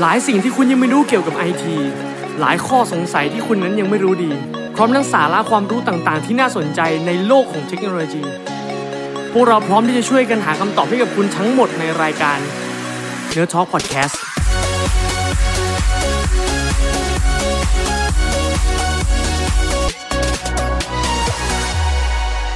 [0.00, 1.76] หลายสิ่งที่คุณยังไม่รู้เกี่ยวกับไอที
[2.40, 4.32] หลายข้อสงสัยที่คุณนั้นยังไม่รู้ดี
[4.74, 8.24] พร้อมทั้งสาระความรู้ต่างๆ ที่น่าสนใจในโลกของเทคโนโลยี
[9.32, 12.38] พวกเราพร้อมที่จะช่วยกันหาคำตอบให้กับคุณทั้งหมดในรายการ
[13.30, 14.20] เนื้อทอล์กพอดแคสต์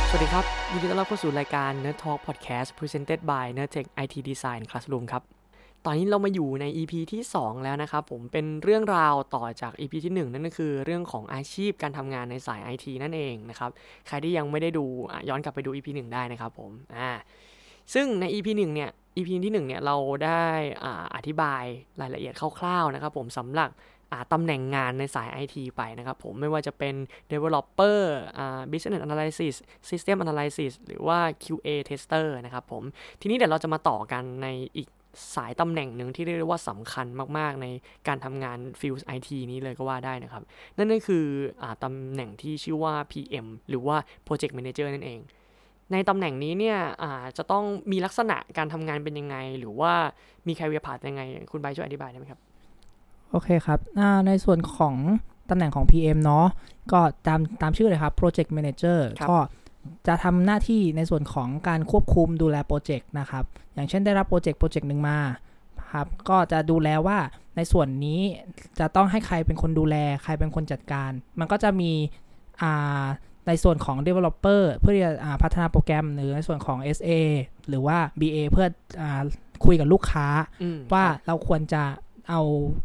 [0.08, 5.39] สวัสดีครับยินดีต้อนรับเข้าสู่รายการ Nerd Talk Podcast Presented by Nerdtech IT Design Classroom ครับ
[5.84, 13.70] ตอนนี้เรามาอยู่ใน EP ที่ 2 แล้วนะครับผมเป็นเรื่องราวต่อจาก EP ที่ 1 นั่นก็คือเรื่องของอาชีพการทำงานในสาย IT นั่นเองนะครับ
[14.06, 14.84] ใครที่ยังไม่ได้ดู
[15.28, 17.10] ย้อนกลับไปดู EP 1 ได้นะครับผมอ่า
[17.94, 20.46] ซึ่งใน EP 1 เนี่ย EP ที่1เนี่ยเราได้
[20.84, 21.64] อ่าอธิบาย
[22.00, 23.70] รายละเอียดคร่าวๆนะครับผมสำหรับ
[24.32, 26.94] ตำแหน่งงานในสาย IT ไปนะครับผมไม่ว่าจะเป็น
[27.32, 27.98] developer
[28.38, 29.54] อ่า business analysis
[29.88, 32.82] system analysis หรือว่า QA tester นะครับผม
[33.20, 34.88] ทีนี้เดี๋ยวเราจะมาต่อกันในอีก
[35.34, 37.06] สายตำแหน่งหนึ่งที่เรียกได้ว่าสำคัญ
[37.38, 37.66] มากๆ ใน
[38.08, 40.42] การทำงานฟิลด์ไอทีนี้เลยก็ว่าได้นะครับ
[40.76, 41.24] นั่นก็คือ
[41.62, 45.20] อาตำแหน่งที่ชื่อว่า PM หรือว่า Project Manager นั่นเอง
[45.92, 49.92] ในตำแหน่งนี้เนี่ยอาจะต้องมีลักษณะการทำงานเป็นยังไง หรือว่า
[50.46, 52.40] มี career path ยังไง คุณใบช่วยอธิบายได้ไหมครับ
[53.30, 54.94] โอเคครับอ่าในส่วนของ
[55.50, 56.46] ตำแหน่งของ PM เนาะ
[56.92, 59.38] ก็ตามตามชื่อเลยครับ Project Manager ครับก็
[60.06, 65.18] จะทำหน้าที่ในส่วนของการควบคุมดูแลโปรเจกต์นะครับ อย่างเช่นได้รับโปรเจกต์โปรเจกต์หนึ่งมา
[65.92, 67.18] ครับ ก็จะดูแลว่า
[67.56, 68.20] ในส่วนนี้
[68.78, 71.92] จะต้องให้ใครเป็นคนดูแล ใครเป็นคนจัดการ มันก็จะมี
[72.62, 73.04] อ่า
[73.46, 77.10] ในส่วนของ Developer เพื่อที่จะอ่าพัฒนาโปรแกรม หรือในส่วนของ SA
[77.68, 78.66] หรือว่า BA เพื่อ
[79.00, 79.22] อา
[79.64, 80.26] คุยกับลูกค้า
[80.62, 81.82] อืมว่าครับเราควรจะ
[82.30, 82.40] เอา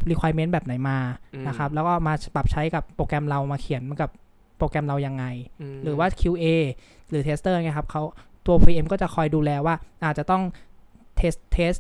[0.10, 0.98] requirement แบบไหนมา
[1.34, 4.10] อืมนะครับ แล้วก็มาปรับใช้กับโปรแกรมเรามาเขียนกับ
[4.58, 5.26] โปรแกรมเรายังไง
[5.76, 6.46] มหรือว่า QA
[7.10, 8.04] หรือ tester ไงครับเขา
[8.48, 10.44] ตัว PM ก็จะคอยดูแลว่าอาจจะต้อง
[11.18, 11.74] test test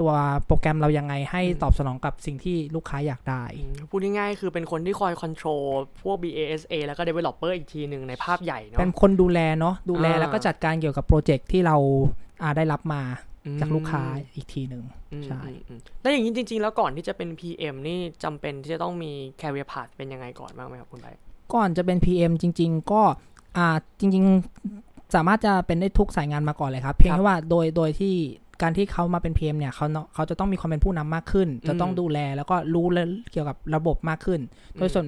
[0.00, 0.12] ตัว
[0.46, 5.64] โปรแกรมเรายังไงให้ตอบสนองกับสิ่งที่ลูกค้าอยากได้อืมพูดง่ายๆคือเป็นคนที่คอย control
[6.02, 11.76] พวก BA SA แล้วก็ developer อีกทีหนึ่งในภาพใหญ่เนาะเป็นคนดูแลเนาะดูแลอ่าแล้วก็จัดการเกี่ยวกับโปรเจกต์ที่เรา
[12.42, 13.02] อ่าได้รับมา
[13.46, 14.02] อืมจากลูกค้า
[14.34, 21.08] อีกทีหนึ่งอืมใช่อืมอืมแล้วอย่างนี้จริง ๆ แล้วก่อนที่จะเป็น PM นี่จำเป็นที่จะต้องมี career path เป็นยังไงก่อนบ้างไหมครับคุณใบ
[21.54, 23.02] ก่อนจะเป็น PM จริง ๆ ก็
[23.56, 24.24] อ่าจริง
[24.70, 28.14] ๆ สามารถจะเป็นได้ทุกสายงานมาก่อนเลยครับ เพียงครับแค่ว่าโดยโดยที่
[28.62, 34.40] การที่เขามาเป็น PM เนี่ยเขาเนาะเขาจะต้องมีความเป็นผู้นำมากขึ้น จะต้องอืมดูแลแล้วก็รู้เรื่องเกี่ยวกับระบบมากขึ้น
[34.76, 35.06] โดยอืมส่วน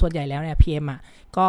[0.00, 1.00] ส่วนใหญ่แล้วเนี่ย PM อะ
[1.38, 1.46] ก็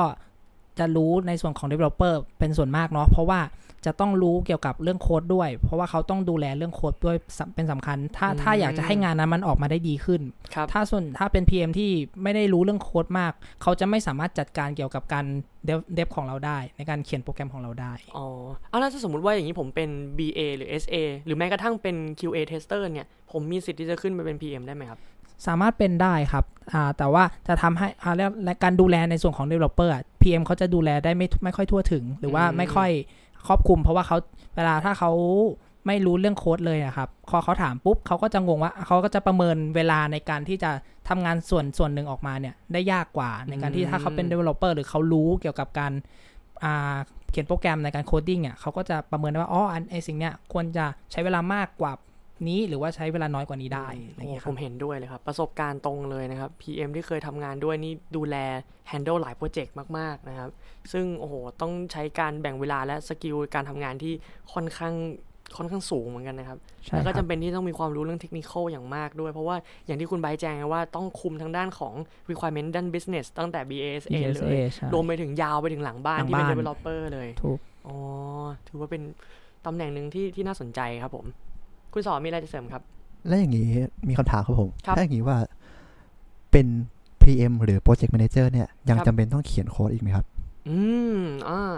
[0.79, 3.39] จะรู้ในส่วนของ developer เป็นส่วนมากเนาะเพราะว่า
[3.85, 10.21] จะต้องรู้เกี่ยวกับเรื่องโค้ดด้วย เพราะว่าเขาต้องดูแลเรื่องโค้ดด้วยสำเป็นสำคัญ ถ้าถ้าอยากจะให้งานนั้นมันออกมาได้ดีขึ้น
[10.53, 11.91] ครับถ้าส่วนถ้าเป็น PM ที่
[12.23, 15.25] ไม่ได้รู้เรื่องโค้ดมาก เขาจะไม่สามารถจัดการเกี่ยวกับการ
[15.65, 18.27] เดฟเดฟของเราได้ ในการเขียนโปรแกรมของเราได้ อ๋อ
[18.69, 20.95] เอาแล้วถ้าสมมติว่าอย่างนี้ผมเป็น BA หรือ SA
[21.25, 24.99] หรือแม้กระทั่งเป็น QA tester เนี่ย ผมมีสิทธิ์ที่จะขึ้นไปเป็น PM ได้ไหมครับ
[25.47, 32.89] สามารถเป็นได้ครับอ่าแต่ว่าจะทำให้อ่าแล้วและการดูแลในส่วนของ developer อะ PM เขาจะดูแลได้ไม่ไม่ค่อยทั่วถึง หรือว่าอืมไม่ค่อย
[33.47, 34.17] ครอบคลุม เพราะว่าเขา
[34.55, 35.11] เวลาถ้าเขา
[35.87, 40.71] ไม่รู้เรื่องโค้ดเลยอะครับพอเขาถามปุ๊บเขาก็จะงงว่าเขาก็จะประเมินเวลาในการที่จะ
[41.09, 45.91] ทำงานส่วนส่วนหนึ่งออกมาเนี่ยได้ยากกว่าในการที่ถ้าเขาเป็น developer หรือเขารู้เกี่ยวกับการ
[46.63, 46.97] อ่า
[47.31, 51.91] เขียนโปรแกรมในการ coding อะเขาก็จะประเมินได้ว่าอ๋ออันไอสิ่งเนี้ยควรจะใช้เวลามากกว่า
[52.47, 58.35] นี้หรือว่าใช้เวลาน้อยกว่านี้ได้อะไรอย่างเงี้ยคผรับมเห็นด้วยเลยครับ ประสบการณ์ตรงเลยนะครับ PM ที่เคยทำงานด้วยนี่ดูแล
[58.91, 60.49] handle หลายโปรเจกต์มาก ๆ นะครับ
[60.91, 64.13] ซึ่งโอ้โหต้องใช้การแบ่งเวลาและสกิลการทำงานที่
[64.53, 64.95] ค่อนข้าง
[65.57, 71.93] ค่อนข้างสูงเหมือนกันนะครับใช่แล้วก็ครับจำเป็นที่ต้องมีความรู้เรื่องเทคนิคอย่างมากด้วย เพราะว่าอย่างที่คุณไบร์ทแจ้งไงว่าต้องคุมทางด้านของ
[72.29, 77.97] requirement ด้าน business ตั้งแต่ BASA เลยใช่รวมไปถึงยาวไปถึงหลังบ้านหลังที่เป็นบ้าน developer เลย ถูก อ๋อ
[78.67, 79.01] ถือว่าเป็น
[79.65, 81.25] ตำแหน่งหนึ่งที่ที่น่าสนใจครับผม
[81.93, 82.81] คุณสอนมีอะไรจะเสริมครับ
[83.27, 83.67] และอย่างนี้
[84.07, 85.37] มีคำถามครับผมครับถ้าอย่างนี้ว่า
[86.51, 86.67] เป็น
[87.21, 90.25] PM หรือ Project Manager เนี่ย ยังครับจำเป็นต้องเขียนโค้ดอีกไหมครับ
[90.69, 90.79] อื
[91.17, 91.19] ม
[91.49, 91.75] อ่า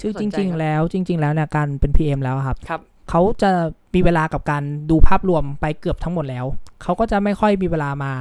[0.00, 2.80] คือสจนใจริงครับๆแล้วจริง ๆ แล้วเนี่ยการเป็น PM แล้วครับครับ
[3.10, 3.50] เขาจะ
[3.94, 6.46] มีเวลากับการดูภาพรวมไปเกือบทั้งหมดแล้ว
[6.82, 8.12] เขาก็จะไม่ค่อยมีเวลามา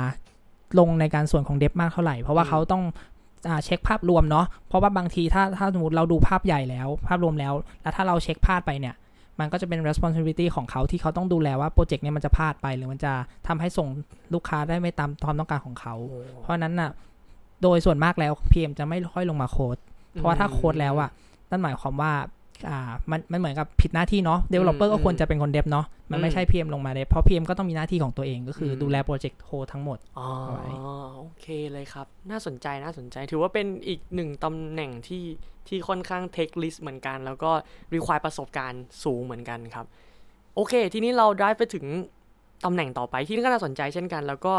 [0.79, 2.83] ลงในการส่วนของเดฟมากเท่าไหร่ เพราะว่าอืมเขาต้อง
[3.47, 8.95] อ่าเช็คภาพรวมเนาะเพราะว่าบางทีถ้าถ้าสมมติเราดูภาพใหญ่แล้ว ภาพรวมแล้ว แล้วถ้าเราเช็คพลาดไปเนี่ย
[9.39, 13.13] มันก็จะเป็น responsibility ของเขาที่เขาต้องดูแลว่าโปรเจกต์เนี้ยมันจะพลาดไป หรือมันจะ
[13.47, 13.87] ทำให้ส่ง
[14.33, 16.91] ลูกค้าได้ไม่ตามความต้องการของเขาโอ้เพราะฉะนั้นน่ะ
[17.63, 19.77] โดยส่วนมากแล้ว PM จะไม่ค่อยลงมาโค้ด
[20.13, 21.09] เพราะว่าถ้าโค้ดแล้วอะ
[21.49, 22.11] นั่นหมายความว่า
[22.67, 22.79] อ่า
[23.11, 30.67] มันมันเหมือนกับผิดหน้าที่เนาะ developer อืมก็ควรจะเป็นคนเดฟเนาะมันไม่อืมใช่ PM ลงมาเดฟเพราะ PM ก็ต้องมีหน้าที่ของตัวเองก็คืออมดูแลโปรเจกต์โฮทั้งหมดอ๋อเอาไว้
[31.17, 35.25] โอเคเลยครับ น่าสนใจน่าสนใจถือว่าเป็นอีกหนึ่งตำแหน่งที่
[35.67, 37.51] ที่ค่อนข้างเทคลิสเหมือนกัน แล้วก็
[37.93, 39.85] รีควายประสบการณ์สูงเหมือนกันครับ
[40.55, 41.85] โอเค ทีนี้เราได้ไปถึง
[42.65, 44.53] ตำแหน่งต่อไปที่ก็น่าสนใจเช่นกัน แล้วก็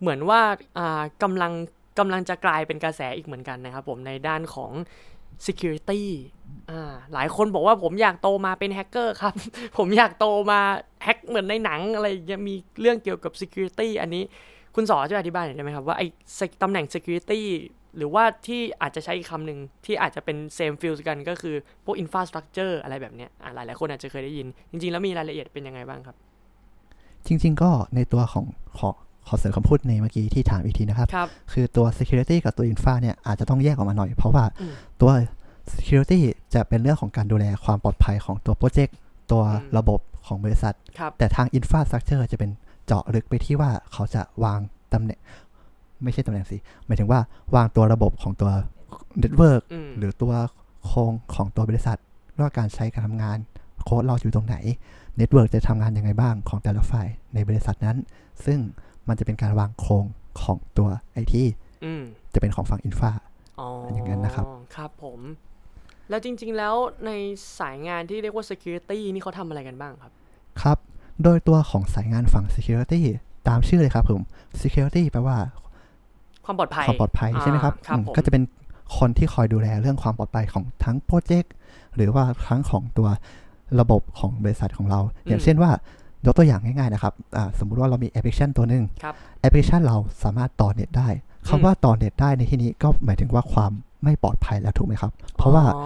[0.00, 0.40] เหมือนว่า
[0.78, 1.52] อ่ากำลัง
[1.98, 4.72] กำลังจะกลายเป็นกระแสอีกเหมือนกันนะครับผมในด้านของ
[5.46, 6.02] security
[6.70, 9.34] อ่าหลายคนบอกว่าผมอยากโตมาเป็นแฮกเกอร์ครับ
[9.78, 10.60] ผมอยากโตมา
[11.04, 14.22] แฮกเหมือนในหนังอะไรย่างมีเรื่องเกี่ยวกับ security อันนี้
[14.74, 16.06] คุณสอช่วยอธิบายหน่อยได้ไหมครับว่าไอ้
[16.62, 17.40] ตำแหน่ง security
[17.96, 21.54] หรือว่าที่อาจจะใช้อีกคำหนึ่งที่อาจจะเป็น same field กันก็คือ
[21.84, 26.16] พวก infrastructure อะไรแบบเนี้ยอ่าหลายหลายคนอาจจะเคยได้ยิน จริง ๆ แล้วมีรายละเอียดเป็นยังไงบ้างครับ
[27.26, 28.46] จริง ๆ ก็ในตัวของ
[28.78, 28.90] ขอ
[29.28, 35.10] ขอเสริมคำพูดในเมื่อกี้ที่ถามอีกทีนะครับครับคือตัว security กับตัว infra เนี่ยอาจจะต้องแยกออกมาหน่อย เพราะว่าอืมตัว
[35.76, 36.18] security
[36.54, 38.96] จะเป็นเรื่องของการดูแลความปลอดภัยของตัวโปรเจกต์
[39.32, 42.50] ตัวอืมระบบของบริษัทครับแต่ทาง infrastructure จะเป็น
[42.86, 44.60] เจาะลึกไปที่ว่าเขาจะวาง
[44.92, 45.20] ตำแหน่ง
[46.02, 46.56] ไม่ใช่ตำแหน่งสิ
[46.86, 47.20] หมายถึงว่า
[47.54, 48.50] วางตัวระบบของตัว
[49.22, 50.32] network อืมหรือตัว
[50.86, 51.98] โครงของตัวบริษัท
[52.38, 53.38] ว่าการใช้การทำงาน
[53.84, 54.56] โค้ดเราอยู่ตรงไหน
[55.16, 57.96] network จะทำงานยังไงบ้างของแต่ละฝ่ายในบริษัทนั้น
[58.44, 58.58] ซึ่ง
[59.08, 60.04] มันจะเป็นการวางโครง
[60.42, 61.44] ของตัวไอที
[61.84, 62.02] อืม
[62.34, 63.10] จะเป็นของฝั่ง infra
[63.60, 65.20] อ๋อออย่างนั้นนะครับ ครับผม
[66.08, 66.74] แล้วจริง ๆ แล้ว
[67.06, 67.10] ใน
[67.60, 70.12] สายงานที่เรียกว่า security นี่เขาทำอะไรกันบ้างครับ
[70.62, 70.78] ครับ
[71.22, 73.00] โดยตัวของสายงานฝั่ง Security
[73.48, 74.22] ตามชื่อเลยครับผม
[74.62, 75.36] Security แปลว่า
[76.44, 78.42] ความปลอดภัย ความปลอดภัยใช่ไหมครับอ่าครับอืมผมก็จะเป็น
[78.98, 81.52] คนที่คอยดูแลเรื่องความปลอดภัยของทั้งโปรเจกต์
[81.94, 83.08] หรือว่าทั้งของตัว
[83.80, 85.70] ระบบของบริษัทของเรา อย่างเช่นว่า
[86.24, 91.08] ยกตัวอย่างง่ายๆนะครับอ่าสมมุติว่าเรามีแอปพลิเคชันตัวหนึ่งครับแอปพลิเคชันเราสามารถต่อเน็ตได้
[91.48, 93.72] คำว่าต่อเน็ตได้ในที่นี้ก็หมายถึงว่าความ
[94.04, 95.84] ไม่ปลอดภัยแล้วถูกไหมครับ เพราะว่าอ๋อ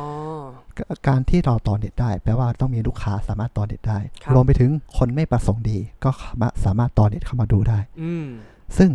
[1.08, 6.10] การที่เราต่อเน็ตได้ แปลว่าต้องมีลูกค้าสามารถต่อเน็ตได้ครับรวมไปถึงคนไม่ประสงค์ดี ก็
[6.64, 8.26] สามารถต่อเน็ตเข้ามาดูได้อืม
[8.78, 8.90] ซึ่ง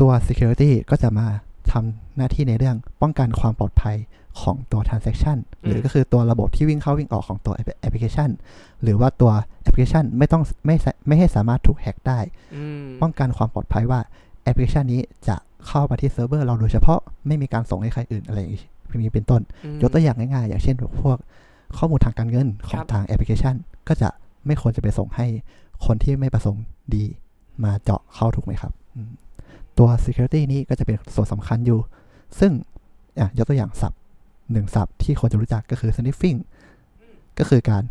[0.00, 1.26] ตัว security ก็จะมา
[1.72, 3.96] ทำหน้าที่ในเรื่องป้องกันความปลอดภัย
[4.42, 8.30] ของตัว transaction อืมหรือก็คือตัวระบบที่วิ่งเข้าวิ่งออกของตัวแอปพลิเคชัน
[8.82, 12.18] หรือว่าตัวแอปพลิเคชันไม่ต้องไม่สาไม่ให้สามารถถูกแฮ็กได้
[12.54, 14.00] อืมป้องกันความปลอดภัยว่า
[14.42, 15.36] แอปพลิเคชันนี้จะ
[15.66, 21.18] เข้ามาที่เซิร์ฟเวอร์เราโดยเฉพาะไม่มีการส่งให้ใครอื่นอะไรอย่างนี้เป็นต้นอืมยกตัวอย่างง่ายๆ อย่างเช่นพวก
[21.78, 23.54] ข้อมูลทางการเงินของครับทางแอปพลิเคชัน
[23.88, 24.08] ก็จะ
[24.46, 25.26] ไม่ควรจะไปส่งให้
[25.86, 27.04] คนที่ไม่ประสงค์ดี
[27.64, 29.10] มาเจาะเข้าถูกไหมครับอืม
[29.78, 31.78] ตัว security นี้ก็จะเป็นส่วนสำคัญอยู่
[32.38, 32.52] ซึ่ง
[33.18, 33.98] อะยกตัวอย่างศัพท์
[34.52, 36.38] หนึ่งศัพท์ที่คนจะรู้จักก็คือ sniffing
[37.38, 37.84] ก็คือการ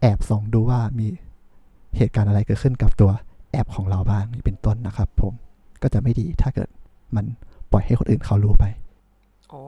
[0.00, 1.06] แอบส่องดูว่ามี
[1.96, 3.10] เหตุการณ์อะไรเกิดขึ้นกับตัว
[3.52, 5.34] แอปของเราบ้างนี่เป็นต้นนะครับ ผม
[5.82, 6.68] ก็จะไม่ดีถ้าเกิด
[7.16, 7.24] มัน
[7.72, 8.64] ปล่อยให้คนอื่นเขารู้ไป
[9.52, 9.64] อ๋อ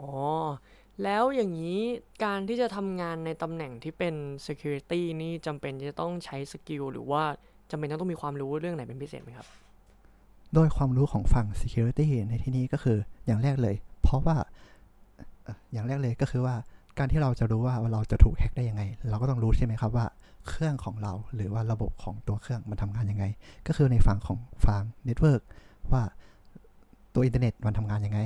[1.05, 1.81] แล้วอย่างนี้
[2.25, 4.15] การที่จะทำงานในตำแหน่งที่เป็น
[4.47, 7.23] security นี่จำเป็นจะต้องใช้ skill หรือว่า
[7.71, 9.47] จำเป็นต้องมีความรู้เรื่องไหนเป็นพิเศษไหมครับ
[10.55, 16.55] โดยความรู้ของฝั่ง security ในที่นี้ก็คืออย่างแรกเลย เพราะว่าเอ่ออย่างแรกเลยก็คือว่า
[16.99, 20.07] การที่เราจะรู้ว่าเราจะถูกแฮ็กได้ยังไง เราก็ต้องรู้ใช่ไหมครับว่า
[20.49, 23.25] เครื่องของเราหรือว่าระบบของตัวเครื่องมันทำงานยังไง
[23.67, 25.43] ก็คือในฝั่งของฝั่ง network
[25.93, 26.03] ว่า
[27.15, 28.21] ตัวอินเทอร์เน็ตมันทำงานยังไง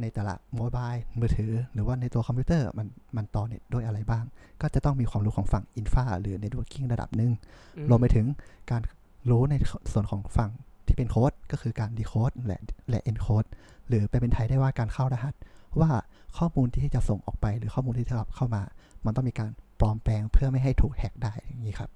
[0.00, 2.86] ในแต่ละ mobile มือถือ หรือว่าในตัวคอมพิวเตอร์มัน
[3.16, 4.24] มันต่อเน็ตด้วยอะไรบ้าง
[4.60, 7.32] ก็จะต้องมีความรู้ของฝั่ง infra หรือ networking ระดับหนึ่ง
[7.76, 8.26] อืมรวมไปถึง
[8.70, 8.82] การ
[9.30, 9.54] รู้ใน
[9.92, 10.50] ส่วนของฝั่ง
[10.86, 12.60] ที่เป็นโค้ดก็คือการ decode และ
[12.90, 13.44] และเอนโคด
[13.88, 15.34] หรือไปเป็นไทยได้ว่าการเข้ารหัส
[15.80, 15.90] ว่า
[16.38, 18.62] ข้อมูลที่จะส่งออกไป หรือข้อมูลที่จะรับเข้ามา
[19.04, 19.50] มันต้องมีการ
[19.80, 21.90] ปลอมแปลงเพื่อไม่ให้ถูกแฮกได้อย่างนี้ครับ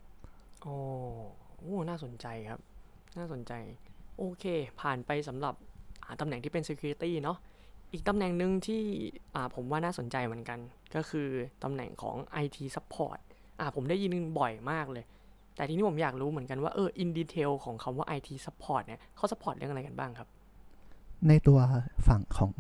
[0.63, 0.75] โอ้
[1.59, 2.61] โอ้น่าสนใจครับ
[3.19, 3.53] น่าสนใจ
[4.19, 4.45] โอเค
[4.81, 5.55] ผ่านไปสำหรับ
[6.05, 7.39] อ่าตำแหน่งที่เป็น security เนาะ
[7.93, 8.83] อีกตำแหน่งหนึ่งที่
[9.55, 10.59] ผมว่าน่าสนใจเหมือนกัน
[10.95, 11.29] ก็คือ
[11.63, 13.19] ตำแหน่งของ IT support
[13.61, 15.05] อ่าผมได้ยินบ่อยมากเลย
[15.57, 20.29] แต่ทีนี้ผมอยากรู้เหมือนกันว่าเออ in detail ของคำว่า IT support เนี่ยเขา support เรื่องอะไรกันบ้างครับ
[21.29, 21.59] ในตัว
[22.07, 22.51] ฝั่งของ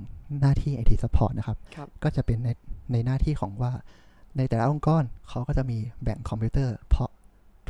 [0.40, 2.48] หน้าที่ IT Support นะครับครับ ก็จะเป็นใน
[2.92, 3.72] ในหน้าที่ของว่า
[4.36, 7.10] ในแต่ละองค์กรเขาก็จะมีแบ่งคอมพิวเตอร์ เพราะ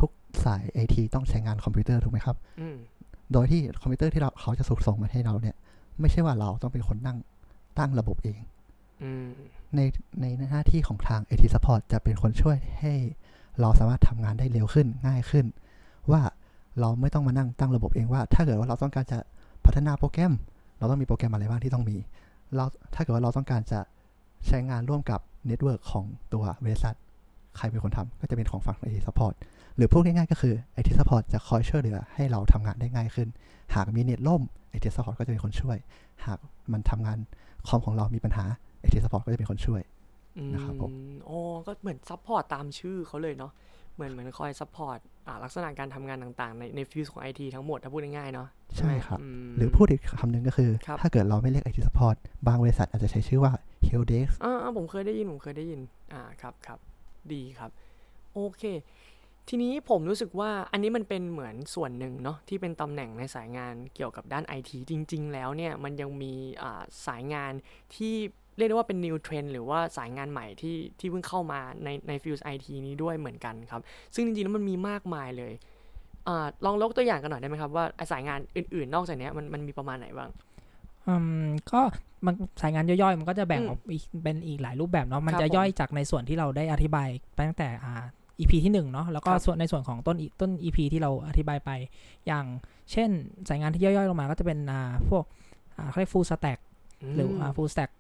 [0.00, 0.10] ทุก
[0.44, 2.76] สาย IT ต้องใช้งานคอมพิวเตอร์ถูกไหมครับอืม
[3.32, 5.56] โดยที่คอมพิวเตอร์ที่เราเขาจะส่งส่งมาให้เราเนี่ย
[6.00, 7.18] ไม่ใช่ว่าเราต้องเป็นคนนั่ง
[7.78, 8.40] ตั้งระบบเอง
[9.02, 9.28] อืม
[9.76, 9.80] ใน
[10.20, 12.94] ในหน้าที่ของทาง IT Support จะเป็นคนช่วยให้
[13.60, 15.46] เราสามารถทำงานได้เร็วขึ้นง่ายขึ้น
[16.10, 16.22] ว่า
[16.80, 19.18] เราไม่ต้องมานั่งตั้งระบบเองว่า ถ้าเกิดว่าเราต้องการจะ
[19.64, 20.32] พัฒนาโปรแกรม
[20.78, 21.96] เราต้องมีโปรแกรมอะไรบ้างที่ต้องมี
[22.56, 23.80] เราถ้าเกิดว่าเราต้องการจะ
[24.46, 26.94] ใช้งานร่วมกับ network ของตัวบริษัท
[27.56, 29.34] ใครเป็นคนทำก็จะเป็นของฝั่ง IT Support
[29.76, 33.28] หรือพูดง่ายๆก็คือ IT Support จะคอยช่วยเหลือให้เราทำงานได้ง่ายขึ้น
[33.74, 34.42] หากมีเน็ตล่ม
[34.74, 35.76] IT Support ก็จะเป็นคนช่วย
[36.26, 36.38] หาก
[36.72, 37.18] มันทำงาน
[37.68, 38.44] คอมของเรามีปัญหา
[38.84, 39.82] IT Support ก็จะเป็นคนช่วย
[40.54, 40.90] นะครับผม
[41.28, 43.52] อ๋อก็เหมือน support ตามชื่อเขาเลยเนาะ
[43.98, 53.52] เหมือนเหมือนคอย support อ่าลักษณะการทำงานต่างๆ ในใน field ของไอทีทั้งหมดถ้าพูดง่ายๆเนาะใช่ครับมหรือพูดอีกคำหนึ่งก็คือครับถ้าเกิดเราไม่เรียก IT Support บางบริษัทอาจจะใช้ชื่อว่า
[53.88, 55.80] Helpdesk อ่าอ่าผมเคยได้ยิน ผมเคยได้ยิน
[56.12, 56.78] อ่าครับครับ
[57.32, 57.70] ดีครับ
[58.32, 58.62] โอเค
[59.48, 67.52] ทีนี้ผมรู้สึกว่าอันนี้มันเป็นเหมือนส่วนหนึ่งเนาะที่เป็นตำแหน่งในสายงานเกี่ยวกับด้านไอทีจริง ๆ แล้วเนี่ยมันยังมีอ่าสายงาน
[67.94, 68.14] ที่
[68.58, 73.82] เรียกได้ว่าเป็น new trend หรือว่าสายงานใหม่ที่ที่เพิ่งเข้ามาในในฟิลด์ไอทีนี้ด้วยเหมือนกันครับ
[74.14, 75.52] ซึ่งจริงๆแล้วมันมีมากมายเลย
[76.28, 80.30] อาลองยกตัวอย่างกันหน่อยได้ไหมครับว่าไอ้สายงานอื่นๆ นอกจากเนี้ยมันมันมีประมาณไหนบ้าง
[81.06, 81.80] อืมก็
[82.26, 88.04] มันสายงานย่อยๆ มันก็จะแบ่งอืมออกอีกเป็นอีกหลายรูปแบบเนาะมันครับจะผมย่อยจากในส่วนที่เราได้อธิบายไปตั้งแต่อ่า
[88.40, 91.70] EP ที่หนึ่งเนาะแล้วก็ครับส่วนในส่วนของต้นอีต้น EP ที่เราอธิบายไป
[92.26, 92.44] อย่าง
[92.92, 93.10] เช่น
[93.48, 95.24] สายงานที่ย่อยๆ ลงมาก็จะเป็นอ่าพวก
[95.76, 96.58] อ่าเขาเรียก full stack
[97.14, 97.96] หรืออ่า full stack de-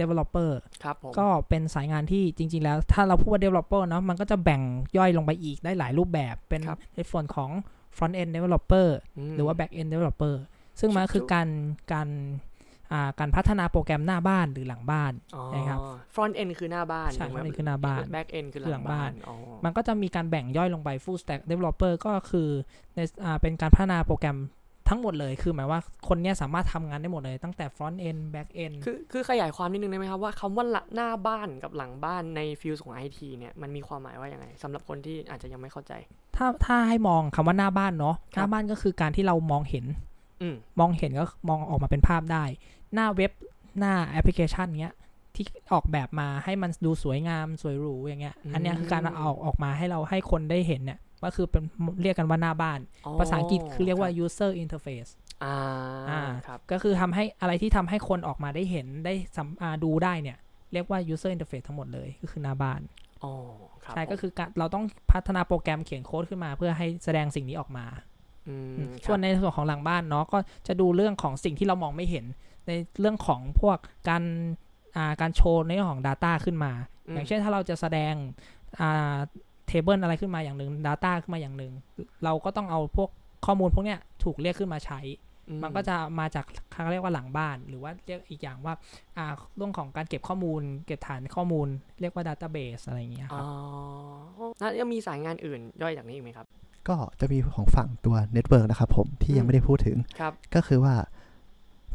[0.00, 0.50] developer
[0.84, 4.62] ครับผมก็เป็นสายงานที่จริง ๆ แล้ว ถ้าเราพูดว่า developer เนาะมันก็จะแบ่ง
[4.96, 7.50] ย่อยลงไปอีกได้หลายรูปแบบเป็นครับในส่วนของ
[7.96, 8.88] front end developer
[9.28, 10.34] มหรือว่า back end developer
[10.80, 11.48] ซึ่งมันก็คือการ
[11.92, 12.08] การ
[12.92, 15.78] อ่าการพัฒนาโปรแกรมหน้าบ้านหรือหลังบ้านอ๋อนะครับ
[16.14, 22.48] front end คือหน้าบ้านใช่ถูกไหม front end คือหน้าบ้าน back end คือหหลัลังงบ้าบ้านนอ๋อมันก็จะมีการแบ่งย่อยลงไป full stack developer ก็คือ
[22.94, 24.38] ในอ่าเป็นการพัฒนาโปรแกรม
[24.92, 35.92] ทั้งหมดเลยคือหมายว่าคนเนี้ยสามารถทำงานได้หมดเลย ตั้งแต่ front end back end คือคือขยายความนิดนึงได้ไหมครับ ว่าคำว่าหลังหน้าบ้านกับหลังบ้านใน field ของไอทีเนี่ยมันมีความหมายว่าอย่างไงสำหรับคนที่อาจจะยังไม่เข้าใจ
[36.36, 39.84] ถ้าถ้าให้มองคำว่าหน้าบ้านเนาะคหรับน้าบ้านก็คือการที่เรามองเห็น
[40.42, 42.44] อืมมองเห็นก็มองออกมาเป็นภาพได้
[42.94, 43.32] หน้าเว็บ
[43.78, 44.94] หน้าแอปพลิเคชันเนี้ย
[45.34, 51.62] ที่ออกแบบมาให้มันดูสวยงามสวยหรูอย่างเงี้ย อันเนี้ยคือการเอาออกมาให้เราให้คนได้เห็นเนี่ย ก็คือเป็น
[52.02, 52.80] เรียกกันว่าหน้าบ้าน
[53.20, 55.10] ภาษาอังกฤษคือเรียกว่า user interface
[55.44, 55.56] อ่า
[56.10, 60.38] อ่าครับก็คือทำให้อะไรที่ทำให้คนออกมาได้เห็นได้สัมอ่าดูได้เนี่ย
[60.72, 62.80] เรียกว่า user interface ทั้งหมดเลยก็คือหน้าบ้าน
[63.24, 63.32] อ๋อ
[63.84, 67.86] ครับใช่ผมก็คือการเราต้องพัฒนาโปรแกรมเขียนโค้ดขึ้นมา เพื่อให้แสดงสิ่งนี้ออกมา
[68.48, 72.24] อืมอืมครับส่วนในส่วนของหลังบ้านเนาะก็จะดูเรื่องของสิ่งที่เรามองไม่เห็น
[72.66, 74.22] ในเรื่องของพวกการ
[74.96, 76.72] อ่าการโชว์ในเรื่องของ Data ขึ้นมา
[77.12, 78.14] มอย่างเช่นถ้าเราจะแสดง
[78.80, 79.16] อ่า
[79.66, 81.72] เทเบิลอะไรขึ้นมาอย่างหนึ่ง Data ขึ้นมาอย่างหนึ่ง
[82.24, 83.08] เราก็ต้องเอาพวก
[83.46, 85.00] ข้อมูลพวกเนี้ยถูกเรียกขึ้นมาใช้
[85.48, 88.74] อืมันก็จะมาจากเขาเรียกว่าหลังบ้าน หรือว่าเรียกอีกอย่างว่า
[89.18, 89.26] อ่า
[89.56, 91.68] เรื่องของการเก็บข้อมูล เก็บฐานข้อมูล
[92.00, 93.44] เรียกว่า Database อะไรอย่างเงี้ยคอ๋รัอ
[94.48, 96.46] บแล้วยังมีสายงานอื่นย่อยจากนี้อีกไหมครับ
[96.88, 100.94] ก็จะมีของฝั่งตัว network นะครับผมที่ยังไม่ได้พูดถึงครับก็คือว่า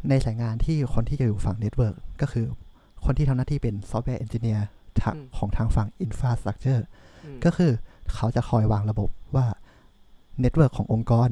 [0.08, 2.46] ในสายงานที่คนที่จะอยู่ฝั่ง network ก็คือ
[3.04, 4.77] คนที่ทำหน้าที่เป็นซอฟต์แวร์เอนจิเนียร์อืม
[5.36, 6.84] ของทางฝั่ง infrastructure
[7.24, 7.72] อืมก็คือ
[8.14, 9.46] เขาจะคอยวางระบบว่า
[10.40, 11.28] network ขององค์กร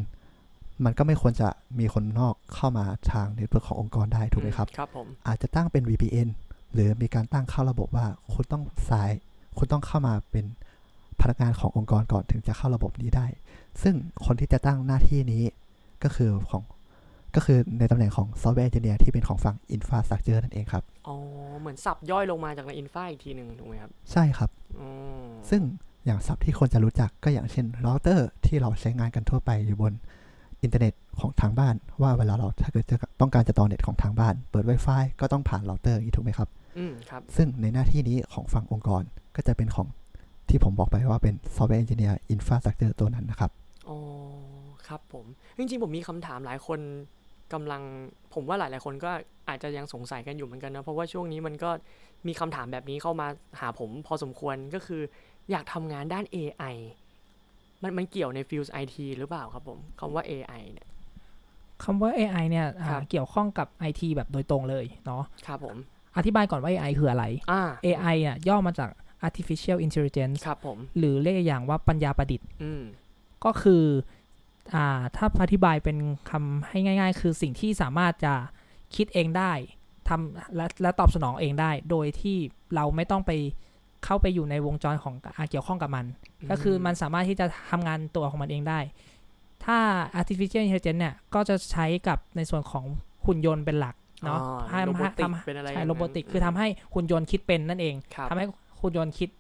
[0.85, 6.29] มันก็ไม่ควรจะมีคนนอกเข้ามาทาง network ขององค์กรได้ถูกไหมครับครับผมอาจจะตั้งเป็น VPN
[6.73, 9.11] หรือมีการตั้งเข้าระบบว่าคุณต้องสาย
[9.59, 10.45] คุณต้องเข้ามาเป็น
[11.21, 13.27] พนักงานขององค์กรก่อนถึงจะเข้าระบบนี้ได้
[13.83, 13.95] ซึ่ง
[14.25, 15.43] คนที่จะตั้งหน้าที่นี้
[16.03, 16.63] ก็คือของ
[17.35, 21.17] ก็คือในตำแหน่งของ software engineer ที่เป็นของฝั่ง Infrastructure นั่นเองครับ อ๋อ
[21.67, 24.87] เหมือนสับย่อยลงมาจากใน infra อีกทีหนึ่งถูกไหมครับ ใช่ครับอื
[25.25, 25.63] มซึ่ง
[26.07, 29.93] อย่างศัพท์ที่คนจะรู้จักก็อย่างเช่นเราเตอร์ที่เราใช้งานกันทั่วไปอยู่บน
[30.63, 39.03] อินเทอร์เน็ตของทางบ้าน ว่าเวลาเราถ้าเกิดจะต้องการจะต่อเน็ตของทางบ้าน เปิด Wi-Fi ก็ต้องผ่านเราเตอร์อย่างนี้ถูกไหมครับอืมครับ ซึ่งในหน้าที่นี้ของฝั่งองค์กร
[39.37, 39.89] ก็จะเป็นของ
[40.49, 43.51] ที่ผมบอกไปว่าเป็น software engineer infrastructure ตัวนั้นนะครับ
[43.89, 43.99] อ๋อ
[44.89, 45.27] ครับผม
[45.59, 46.79] จริงๆ ผมมีคำถามหลายคน
[47.53, 47.83] กำลัง
[48.35, 49.11] ผมว่าหลาย ๆ คนก็
[49.49, 51.71] อาจจะยังสงสัยกันอยู่เหมือนกันนะ เพราะว่าช่วงนี้มันก็
[52.27, 53.27] มีคำถามแบบนี้เข้ามา
[53.61, 55.03] หาผมพอสมควรก็คือ
[55.51, 56.75] อยากทำงานด้าน AI
[57.83, 60.89] มันมันเกี่ยวใน field ไอทีหรือเปล่าครับผมคำว่า AI เนี่ย
[61.85, 65.77] คำว่า AI เนี่ยอ่าครับเกี่ยวข้องกับ IT แบบโดยตรงเลยเนาะครับผม
[66.17, 68.91] อธิบายก่อนว่า AI คืออะไรอ่า AI อะย่อมาจาก
[69.27, 72.83] artificial intelligence ครับผม หรือเรียกอย่างว่าปัญญาประดิษฐ์อืม
[73.45, 74.26] ก็คืออ่า
[75.17, 75.97] ถ้าอธิบายเป็น
[76.31, 78.35] คำให้ง่าย ๆ คือสิ่งที่สามารถจะ
[78.97, 79.53] คิดเองได้
[80.09, 82.37] ทำและและตอบสนองเองได้ โดยที่
[82.75, 83.33] เราไม่ต้องไป
[84.05, 86.05] เข้าไปอยู่ในวงจรของอ่าเกี่ยวข้องกับมัน
[86.51, 88.81] ก็คือมันสามารถที่จะทำงานตัวของมันเองได้
[89.65, 89.79] ถ้า
[90.21, 92.85] artificial intelligence เนี่ย ก็จะใช้กับในส่วนของ
[93.27, 93.95] หุ่นยนต์เป็นหลัก
[94.25, 98.47] เนาะอ๋อให้โรบอติกทำเป็นอะไรใช่อย่างนั้นโรบอติกคือทำให้หุ่นยนต์คิดเป็นนั่นเองครับทำให้
[98.81, 99.31] หุ่นยนต์คิด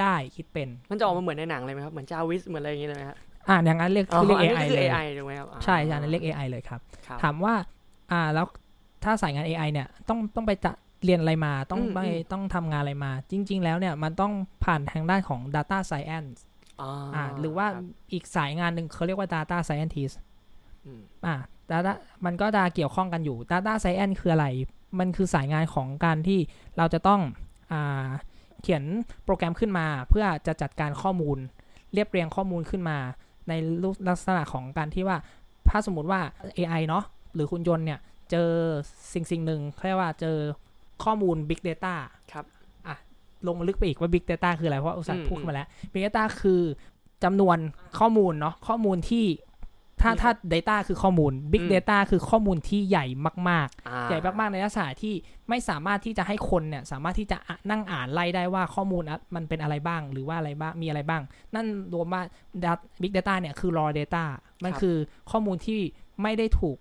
[0.00, 3.18] ได้คิดเป็น มันจะออกมาเหมือนในหนังเลยไหมครับ เหมือนจาวิสเหมือนอะไรอย่างงี้เลยไหมครับ
[3.48, 7.54] อ่าอย่างนั้นเรียกคือเรียกนนี้ AI คือเลย AI ถูกไหมครับใช่ใช่อันนั้นเรียก AI เลยครับครับ ถามว่า
[8.12, 8.46] อ่าแล้ว
[9.04, 10.72] ถ้าสายงาน AI เนี่ยต้องต้องไปจะ
[11.04, 14.32] เรียนอะไรมาต้องอืมไปอืมต้องทำงานอะไรมา จริง ๆ แล้วเนี่ยมันต้อง
[14.64, 16.38] ผ่านทางด้านของ Data Science
[16.80, 20.14] อ่าอ่าหรือว่าครับอีกสายงานหนึ่งเขาเรียกว่า Data Scientist
[20.86, 21.34] อืมอ่า
[21.70, 21.92] Data
[22.24, 24.46] มันก็จะเกี่ยวข้องกันอยู่ Data Science คืออะไร
[24.98, 26.38] มันคือสายงานของการที่
[26.76, 27.20] เราจะต้อง
[27.72, 28.08] อ่า
[28.62, 28.84] เขียน
[29.24, 31.38] โปรแกรมขึ้นมา เพื่อจะจัดการข้อมูล
[31.92, 32.98] เรียบเรียงข้อมูลขึ้นมา
[33.48, 35.16] ในรูปลักษณะของการที่ว่า
[35.68, 36.20] ถ้าสมมติว่า
[36.58, 38.50] AI เนาะหรือคุณยนต์เนี่ย เจอ
[39.12, 40.36] สิ่งสิ่งหนึ่งเขาเรียกว่าเจอ
[41.04, 41.94] ข้อมูล Big Data
[42.32, 42.44] ครับ
[42.86, 42.96] อะ
[43.46, 46.60] ลงลึกไปอีกว่า Big Data คืออะไร เพราะว่าอุตส่าอืมห์พูดขึ้นมาแล้ว Big Data คือ
[47.24, 47.58] จำนวน
[47.98, 49.24] ข้อมูลเนาะข้อมูลที่
[50.02, 53.06] ถ้ามีถ้า Data คือข้อมูล Big อืม Data คือข้อมูลที่ใหญ่
[53.50, 55.14] มากอ่าๆใหญ่มากๆในลักษณะที่
[55.48, 61.22] ไม่สามารถที่จะให้คนเนี่ยสามารถที่จะอะนั่งอ่านไล่ได้ว่าข้อมูลอะมันเป็นอะไรบ้าง หรือว่าอะไรบ้างมีอะไรบ้าง
[61.54, 62.22] นั่นรวมว่า
[62.64, 64.24] Dat- Big Data เนี่ยคือ raw data
[64.64, 64.96] มันคือ
[65.30, 65.80] ข้อมูลที่
[66.22, 66.78] ไม่ได้ถูก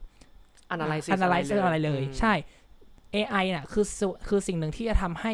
[0.73, 2.33] analysis analyze อะไรเลยมใช่
[3.15, 5.33] AI เนี่ยคือสุคือสิ่งหนึ่งที่จะทำให้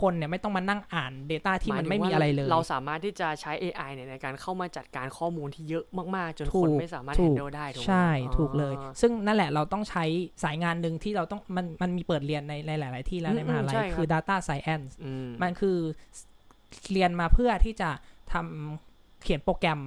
[0.00, 5.84] คนเนี่ยไม่ต้องมานั่งอ่าน Data ที่มันหายถึงไม่มีว่าอะไรเลย เราสามารถที่จะใช้ AI เนี่ยในการเข้ามาจัดการข้อมูลที่เยอะ
[6.16, 10.04] มากๆ จนถูคกนไม่สามารถถูก handle ได้ถูกไหมใช่อ๋อถูกเลย ซึ่งนั่นแหละเราต้องใช้
[10.44, 15.78] สายงานหนึ่งที่เราต้องมันมันมีเปิดเรียนในในหลาย ๆ ที่แล้วอืมในมหาลัใช่ยครับคือ data science อืมมันคือ
[16.92, 17.90] เรียนมาเพื่อที่จะ
[18.32, 19.80] ทำเขียนโปรแกรม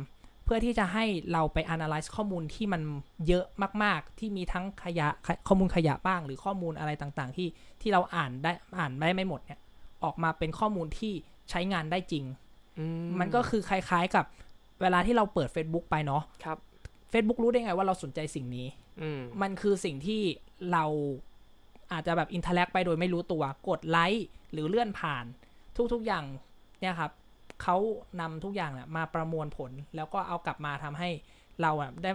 [0.45, 2.81] เพื่อที่จะให้เราไป analyze ข้อมูลที่มัน
[3.27, 3.45] เยอะ
[3.83, 7.47] มาก ๆ ที่มีทั้งขยะขยข้อมูลขยะบ้าง หรือข้อมูลอะไรต่างๆ ที่
[7.81, 9.59] ที่เราอ่านได้อ่านได้ไม่หมดเนี่ย
[10.03, 11.13] ออกมาเป็นข้อมูลที่
[11.49, 12.25] ใช้งานได้จริง
[12.79, 12.85] อื
[13.19, 14.25] มันก็คือคล้ายๆกับ
[14.81, 16.57] เวลาที่เราเปิด Facebook ไปเนาะครับ
[17.11, 18.67] Facebook รู้ได้ไงว่าเราสนใจสิ่งนี้
[19.01, 20.21] อืมมันคือสิ่งที่
[20.71, 20.85] เรา
[21.91, 25.25] อาจจะแบบอินเทอร์แลกไปโดยไม่รู้ตัว กดไลค์หรือเลื่อนผ่าน
[25.93, 26.25] ทุกๆอย่าง
[26.79, 27.11] เนี่ยครับ
[27.61, 27.77] เขา
[28.21, 31.09] นำทุกอย่างเนี่ยมาประมวลผล แล้วก็เอากลับมาทำให้
[31.61, 32.11] เราอะได้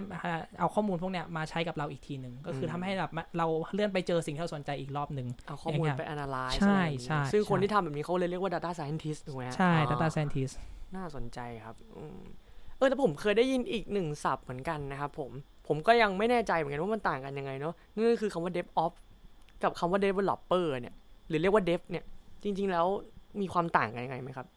[0.59, 10.53] เอาข้อมูลพวกเนี้ยมาใช้กับเราอีกทีหนึ่งก็คือทำให้แบบเราเลื่อนไปเจอสิ่งที่เราสนใจอีกรอบหนึ่งเอาข้อมูลอย่างเงี้ยไป analyze ใช่อะไรแบบนี้ใช่ซึ่งคนใช่ที่ทำแบบนี้เขาเลยเรียกว่า data scientist ถูกไหมฮะใช่อ๋อ data scientist
[10.95, 12.19] น่าสนใจครับอืม
[12.77, 15.31] เออแต่ผมเคยได้ยินอีกหนึ่งศัพท์เหมือนกันนะครับผม
[15.67, 18.99] ผมก็ยังไม่แน่ใจเหมือนกันว่ามันต่างกันยังไงเนาะนั่นก็คือคำว่า DevOps
[19.63, 20.95] กับคำว่า Developer เนี่ย
[21.27, 22.03] หรือเรียกว่า Dev เนี่ย
[22.43, 22.85] จริง ๆ แล้ว
[23.41, 24.47] มีความต่างกันยังไงไหมครับ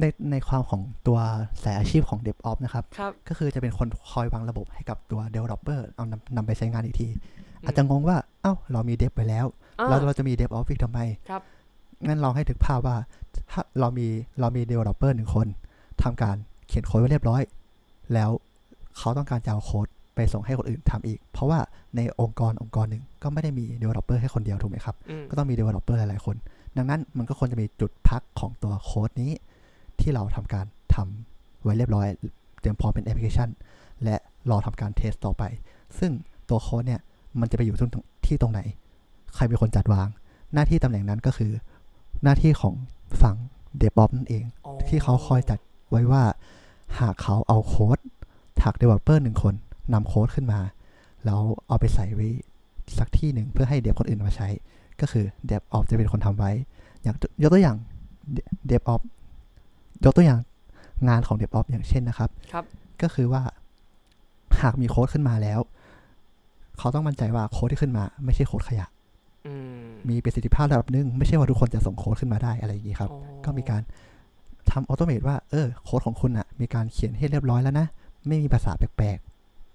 [0.00, 1.18] ในในความของตัว
[1.62, 7.12] สายอาชีพของ DevOps นะครับครับ ก็คือจะเป็นคนคอยวางระบบให้กับตัว Developer เอานำนำไปใช้งานอีกทีม
[7.64, 9.46] อาจจะงงว่า เอ้า เรามี Dev ไปแล้ว
[9.78, 11.42] อ่าแล้วเราจะมี DevOps อีกทำไมครับ
[12.06, 12.96] งั้นลองให้ถึกภาพว่า
[13.50, 14.06] ถ้าเรามี
[14.40, 15.46] เรามี Developer หนึ่งคน
[16.02, 16.36] ทำการ
[16.68, 17.42] เขียนโค้ดไว้เรียบร้อย
[18.14, 18.30] แล้ว
[18.98, 21.60] เขาต้องการจะเอาโค้ดไปส่งให้คนอื่นทำอีก เพราะว่า
[21.96, 26.36] ในองค์กรองค์กรหนึ่งก็ไม่ได้มี Developer แค่คนเดียวถูกไหมครับอืมก็ต้องมี Developer หลายๆคน
[26.76, 29.32] ดังนั้นมันก็ควรจะมีจุดพักของตัวโค้ดนี้
[30.02, 32.06] ที่เราทำการทำไว้เรียบร้อย
[32.60, 33.48] เตรียมพร้อมเป็นแอปพลิเคชัน
[34.04, 34.16] และ
[34.50, 35.42] รอทำการเทสต่อไป
[35.98, 36.12] ซึ่ง
[36.48, 37.00] ตัวโค้ดเนี่ย
[37.40, 38.60] มันจะไปอยู่ที่ตรงที่ตรงไหน
[39.34, 40.08] ใครเป็นคนจัดวาง
[40.54, 41.52] หน้าที่ตำแหน่งนั้นก็คือ
[42.22, 42.74] หน้าที่ของ
[43.22, 43.36] ฝั่ง
[43.80, 45.58] DevOps นั่นเองอ๋อที่เขาคอยจัด
[45.90, 46.22] ไว้ว่า
[47.00, 47.98] หากเขาเอาโค้ด
[48.62, 49.54] ถัก Developer หนึ่งคน
[49.92, 50.60] นำโค้ดขึ้นมา
[51.24, 52.28] แล้วเอาไปใส่ไว้
[52.98, 54.48] สักที่หนึ่งเพื่อให้เดฟคนอื่นมาใช้
[55.00, 56.50] ก็คือ DevOps จะเป็นคนทำไว้
[57.02, 57.76] อย่างยกตัวอย่าง
[58.70, 59.06] DevOps
[60.04, 60.40] ยกตัวอย่าง
[61.08, 62.64] งานของ DevOps อย่างเช่นนะครับครับ
[63.02, 63.42] ก็คือว่า
[64.62, 65.60] หากมีโค้ดขึ้นมาแล้ว
[66.78, 68.86] เขาต้องมั่นใจว่าโค้ดที่ขึ้นมา ไม่ใช่โค้ดขยะ
[69.46, 73.82] อืมมีประสิทธิภาพระดับหนึ่งไม่ใช่ว่าทุกคนจะส่งโค้ดขึ้นมาได้อะไรอย่างนี้ครับอ๋อก็มีการ
[74.70, 77.86] ทำออโตเมตว่าเออโค้ดของคุณอะมีการเขียนให้เรียบร้อยแล้วนะ
[78.26, 79.29] ไม่มีภาษาแปลกๆ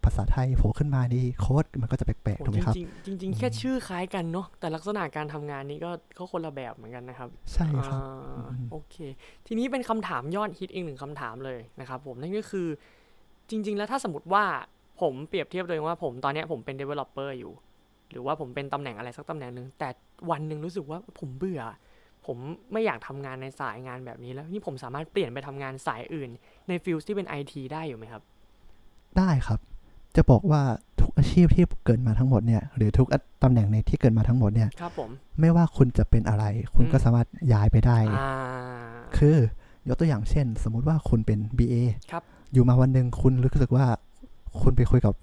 [0.06, 8.96] ภาษาไทยโผล่ขึ้นมานี่โค้ดมันก็จะแปลกๆโอ้ถูกไหมครับจริงๆจริงๆแค่ชื่อคล้ายกันเนาะแต่ลักษณะการทำงานนี้ก็ก็คนละแบบเหมือนกันนะครับ ใช่ครับอ่าอืมโอเค
[9.48, 12.68] ทีนี้เป็นคำถามยอดฮิตอีกหนึ่งคำถามเลยนะครับ ผมนั่นก็คือ
[13.50, 14.44] จริง ๆ แล้วถ้าสมมติว่า
[15.02, 17.54] ผมเปรียบเทียบตัวเองว่าผมตอนเนี้ยผมเป็น developer อยู่
[18.12, 19.90] หรือว่าผมเป็นตำแหน่งอะไรสักตำแหน่งหนึ่งแต่
[20.32, 21.62] วันหนึ่งรู้สึกว่าผมเบื่อ
[22.26, 22.38] ผม
[22.74, 26.30] ไม่อยากทำงานในสายงานแบบนี้แล้วนี่ผมสามารถเปลี่ยนไปทำงานสายอื่น
[26.68, 28.22] ในฟิลที่เป็น IT ได้อยู่ไหมครับ
[29.18, 29.60] ได้ครับ
[30.16, 30.62] จะบอกว่า
[31.00, 33.08] ทุกอาชีพที่เกิดมาทั้งหมดเนี่ยหรือทุก
[33.44, 38.30] ตำแหน่งในที่เกิดมาทั้งหมดเนี่ยครับผมไม่ว่าคุณจะเป็นอะไร คุณก็อืมสามารถย้ายไปได้อ่า
[39.18, 39.36] คือ
[39.88, 41.76] ยกตัวอย่างเช่น สมมุติว่าคุณเป็น BA
[42.12, 42.24] ครับ
[42.54, 43.86] อยู่มาวันหนึ่งคุณรู้สึกว่า
[44.62, 45.14] คุณไปคุยกับ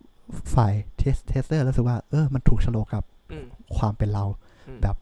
[0.55, 3.03] ฝ่าย test tester แล้วรู้สึกว่าเออมันถูกโฉลกกับ
[3.33, 4.25] อืมความเป็นเรา
[4.69, 4.97] อืมแบบ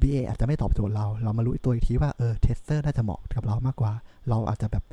[0.00, 3.92] BA อาจจะไม่ตอบโจทย์เรา เรามารู้ตัวอีกทีว่าเออ tester น่าจะเหมาะกับเรามากกว่า
[4.28, 4.84] เราอาจจะแบบ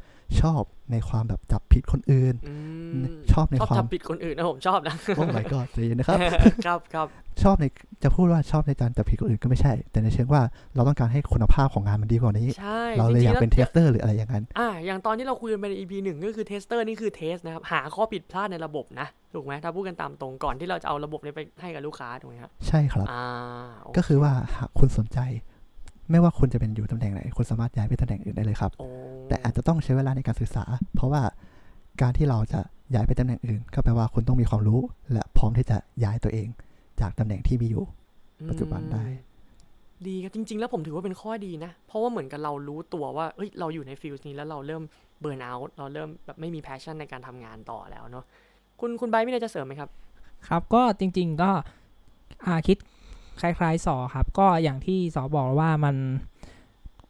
[0.41, 0.61] ชอบ
[0.91, 2.53] ในความแบบจับผิดคนอื่นอื
[3.03, 6.19] มชอบในชอบความทำผิดคนอื่นนะผมชอบนะโอ้ my god ใจเย็นนะครับ
[6.65, 7.07] ครับครับ
[7.43, 7.65] ชอบใน
[8.03, 10.41] จะพูดว่าชอบในการจับผิดคนอื่นก็ไม่ใช่ แต่ในเชิงว่า
[10.75, 23.25] เราต้องการให้คุณภาพของงานมันดีกว่านี้ใช่เราเลยอยากจงๆเป็น tester หรืออะไรอย่างนั้นอ่าอย่างตอนที่เราคุยกันไปใน EP หนึ่งก็คือ tester นี่คือ test นะครับหาข้อผิดพลาดในระบบนะถูกไหมถ้าพูดกันตามตรงก่อนที่เราจะเอาระบบนี้ไปให้กับลูกค้าถูกไหมครับใช่ครับอ่า
[23.81, 25.19] โเก็คือว่าหากคุณสนใจ
[26.11, 28.87] ไม่ว่าคุณจะเป็นอยู่ตำแหน่งไหนคุณสามารถย้ายไปตำแหน่งอื่นได้เลยครับ โอ้
[29.27, 30.63] แต่อาจจะต้องใช้เวลาในการศึกษา
[30.95, 31.21] เพราะว่า
[32.01, 32.59] การที่เราจะ
[32.93, 34.81] ย้ายไปตำแหน่งอื่น ก็แปลว่าคุณต้องมีความรู้
[35.13, 36.47] และพร้อมที่จะย้ายตัวเอง
[37.01, 37.83] จากตำแหน่งที่มีอยู่
[38.49, 39.05] ปัจจุบันได้
[40.07, 44.83] ดีครับจริง ๆ แล้วผมถือว่าเป็นข้อดีนะ เพราะว่าเหมือนกับเรารู้ตัวว่าเอ้ยเราอยู่ในฟิลนี้แล้วเราเริ่ม
[45.21, 48.25] burnout เราเริ่มแบบไม่มี passion ในการทำงานต่อแล้วเนาะ
[48.79, 49.89] คุณคุณไบร์ทมีอะไรจะเสริมไหมครับ
[50.47, 51.51] ครับก็จริง ๆ ก็
[52.45, 52.77] อ่าคิด
[53.41, 55.95] คล้าย ๆ สอครับ ก็อย่างที่สอบอกว่ามัน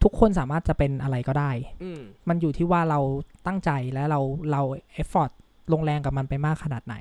[0.03, 1.51] ทุกคนสามารถจะเป็นอะไรก็ได้
[1.83, 2.99] อืมมันอยู่ที่ว่าเรา
[3.45, 4.19] ตั้งใจและเรา
[4.51, 4.61] เรา
[4.93, 5.31] effort
[5.73, 6.95] ลงแรงกับมันไปมากขนาดไหน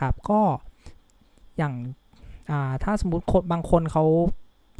[0.00, 0.40] ครับ ก็
[1.58, 1.74] อย่าง
[2.50, 4.04] อ่าถ้าสมมติคนบางคนเขา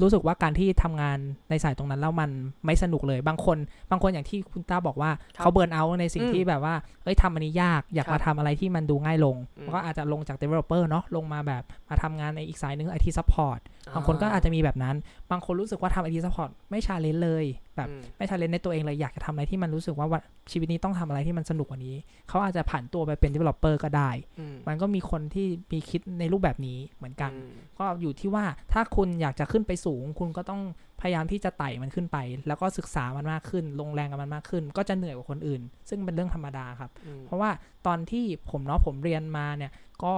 [0.03, 1.19] รู้สึกว่าการที่ทำงาน
[1.51, 2.31] ในสายตรงนั้นแล้วมัน
[2.67, 3.59] ไม่สนุกเลย บางคน
[3.91, 13.61] บางคนอย่างที่คุณต้าบอกว่าครับเขา burnout ในสิ่งอืมที่แบบว่าเอ้ยทำอันนี้ยากอยากครับมาทำอะไรที่มันดูง่ายลงอืมก็อาจจะลงจาก developer เนาะลงมาแบบมาทำงานในอีกสายหนึ่ง IT support
[13.95, 14.97] บางคนก็อาจจะมีแบบนั้น
[15.31, 17.45] บางคนรู้สึกว่าทำ IT support ไม่ challenge เลย
[17.77, 21.97] แบบอืมไม่ challenge ในตัวเองเลยอยากจะทำอะไรที่มันรู้สึกว่าวันชีวิตนี้ต้องทำอะไรที่มันสนุกกว่านี้
[22.29, 30.63] เขาอาจจะผันตัวไปเป็น developer ก็ได้ อืมมันก็มีคนที่มีคิดในรูปแบบนี้เหมือนกัน อืม ก็อยู่ที่ว่าถ้าคุณอยากจะขึ้นไปสูง คุณก็ต้อง
[31.01, 37.51] พยายามที่จะไต่มันขึ้นไป แล้วก็ศึกษามันมากขึ้น ลงแรงกับมันมากขึ้น ก็จะเหนื่อยกว่าคนอื่น ซึ่งเป็นเรื่องธรรมดาครับ อืม เพราะว่า
[37.87, 39.73] ตอนที่ผมเนาะผมเรียนมาเนี่ย
[40.05, 40.15] ก็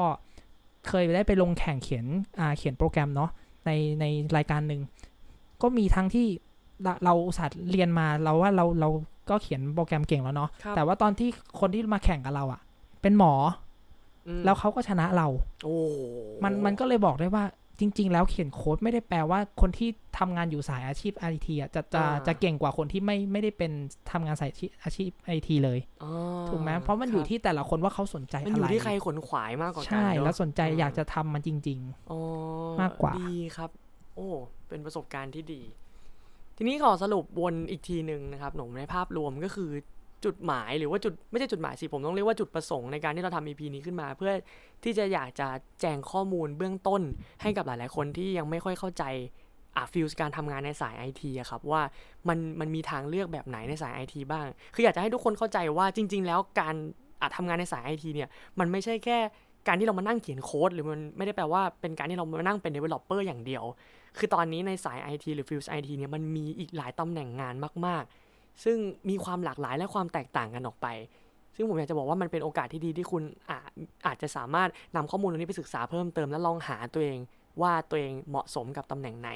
[0.89, 2.07] เคยได้ไปลงแข่งเขียน
[2.39, 3.31] อ่าเขียนโปรแกรมเนาะ
[3.67, 4.05] ในใน
[4.37, 4.81] รายการหนึ่ง
[5.63, 6.27] ก็มีทั้งที่
[6.83, 8.89] เราเราอุตสัตว์เรียนมาเราว่าเราเรา
[9.31, 11.29] ก็เขียนโปรแกรมเก่งแล้วเนาะครับแต่ว่าตอนที่
[11.61, 12.61] คนที่มาแข่งกับเราอะ
[13.03, 13.33] เป็นหมอ
[14.27, 15.29] อืมแล้วเขาก็ชนะเรา
[15.65, 15.77] โอ้
[16.45, 17.45] มันมันก็เลยบอกได้ว่า
[17.81, 23.73] จริง ๆ แล้วเขียนโค้ดไม่ได้แปลว่าคนที่ทำงานอยู่สายอาชีพไอทีอะจะจะจะเก่งกว่าคนที่ไม่ไม่ได้เป็น
[24.11, 26.11] ทำงานสายอาชีพอาชีพไอทีเลยอ๋อ
[26.49, 32.21] ถูกไหมเพราะมันอยู่ครับที่แต่ละคนว่าเขาสนใจมันอะอไรยู่ที่ใครขนขวายมากกว่ากันใช่เนอะแล้วสนใจอืมอยากจะทำมันจริงอ๋อ
[32.81, 33.71] มากกว่าดีครับ
[34.17, 34.29] โอ้
[34.69, 35.63] เป็นประสบการณ์ที่ดี
[36.57, 39.71] ทีนี้ขอสรุปวนอีกทีหนึ่งนะครับหนุ่มในภาพรวมก็คือ
[40.25, 44.33] จุดหมายหรือว่าจุดไม่ใช่จุดหมายสิผมต้องเรียกว่าจุดประสงค์ในการที่เราทำ EP นี้ขึ้นมา เพื่อ
[44.85, 45.49] ที่จะอยากจะ
[45.81, 47.03] แจงข้อมูลเบื้องต้น
[47.43, 49.05] ให้กับหลาย ๆ คนที่ยังไม่ค่อยเข้าใจ
[49.77, 51.83] อะฟิลการทำงานในสายไอทีอะครับว่า
[52.29, 56.75] มันมันมีทางเลือกแบบไหนในสายไอทีบ้าง คืออยากจะให้ทุกคนเข้าใจว่าจริง ๆ แล้วการ
[57.21, 59.19] อาจทำงานในสายไอทีเนี่ยมันไม่ใช่แค่
[59.67, 63.65] การที่เรามานั่งเขียนโค้ดหรือมันไม่ได้แปลว่าเป็นการที่เรามานั่งเป็น developer อย่างเดียว
[64.19, 67.55] คือตอนนี้ในสาย IT หรือ Field IT เนี่ยมันมีอีกหลายตำแหน่งงาน
[67.87, 68.77] มาก ๆ ซึ่ง
[69.09, 70.87] มีความหลากหลายและความแตกต่างกันออกไป
[71.57, 73.71] ซึ่งผมอยากจะบอกว่ามันเป็นโอกาสที่ดีที่คุณอาจ
[74.07, 77.19] อาจจะสามารถนำข้อมูลตรงนี้ไปศึกษาเพิ่มเติมและลองหาตัวเอง
[77.63, 79.31] ว่าตัวเองเหมาะสมกับตำแหน่งไหน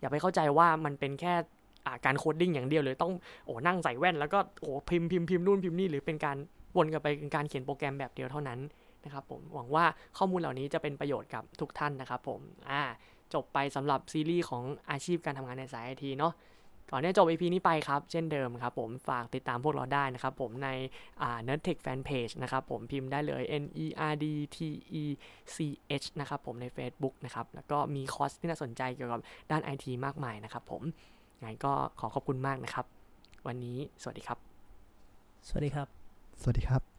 [0.00, 3.12] อย่าไปเข้าใจว่ามันเป็นแค่การ coding อย่างเดียวเลยต้อง
[3.44, 6.36] โอ้นั่งใส่แว่น แล้วก็โอ้พิมพ์พิมพ์พิมพ์นู่นพิมพ์นี่หรือเป็นการ
[6.76, 8.58] วนกลับไปการเขียนโปรแกรมแบบเดียวเท่านั้น
[9.04, 9.84] นะครับผมหวังว่า
[10.18, 12.82] ข้อมูลเหล่านี้จะเป็นประโยชน์กับทุกท่านนะครับผมอ่า
[13.34, 16.34] จบไปสำหรับซีรีส์ของอาชีพการทำงานในสายไอทีเนาะ
[16.90, 20.68] ก่อนที่จะจบ EP นี้ไปครับ เช่นเดิมครับผมฝากติดตามพวกเราได้นะครับผมใน
[21.22, 24.58] อ่า Nerdtech Fanpage นะครับผมพิมพ์ได้เลย N E R D T
[25.02, 25.04] E
[25.54, 25.56] C
[26.02, 30.82] H นะครับผมใน Facebook นะครับ แล้วก็มีคอร์สที่น่าสนใจเกี่ยวกับด้าน IT มากมายนะครับผม
[31.40, 32.86] ไงก็ขอขอบคุณมากนะครับ
[33.46, 35.88] วันนี้สวัสดีครับๆสวัสดีครับ
[36.42, 36.91] สวัสดีครับ